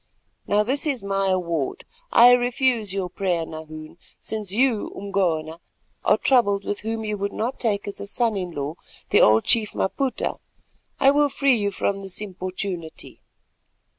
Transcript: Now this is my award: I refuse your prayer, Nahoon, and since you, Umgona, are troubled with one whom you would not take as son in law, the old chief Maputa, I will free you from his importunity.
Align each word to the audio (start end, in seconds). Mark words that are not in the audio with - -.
Now 0.47 0.63
this 0.63 0.87
is 0.87 1.03
my 1.03 1.27
award: 1.27 1.85
I 2.11 2.31
refuse 2.31 2.91
your 2.91 3.07
prayer, 3.07 3.45
Nahoon, 3.45 3.85
and 3.87 3.97
since 4.19 4.51
you, 4.51 4.91
Umgona, 4.97 5.59
are 6.03 6.17
troubled 6.17 6.65
with 6.65 6.83
one 6.83 6.91
whom 6.91 7.05
you 7.05 7.19
would 7.19 7.31
not 7.31 7.59
take 7.59 7.87
as 7.87 8.09
son 8.09 8.35
in 8.35 8.49
law, 8.49 8.73
the 9.11 9.21
old 9.21 9.43
chief 9.43 9.75
Maputa, 9.75 10.39
I 10.99 11.11
will 11.11 11.29
free 11.29 11.55
you 11.55 11.69
from 11.69 12.01
his 12.01 12.19
importunity. 12.19 13.21